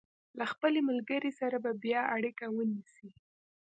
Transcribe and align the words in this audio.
له 0.39 0.45
خپلې 0.51 0.79
ملګرې 0.89 1.31
سره 1.39 1.57
به 1.63 1.71
بیا 1.83 2.01
اړیکه 2.15 2.45
ونیسي. 2.49 3.07